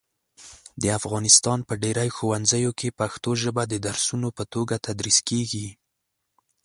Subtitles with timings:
[0.81, 5.67] د افغانستان په ډېری ښوونځیو کې پښتو ژبه د درسونو په توګه تدریس کېږي.